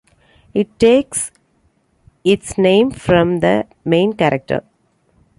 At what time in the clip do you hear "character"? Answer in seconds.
4.13-4.63